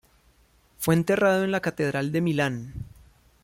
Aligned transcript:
Fue 0.79 0.95
enterrado 0.95 1.43
en 1.43 1.51
la 1.51 1.59
catedral 1.59 2.11
de 2.11 2.21
Milán. 2.21 2.73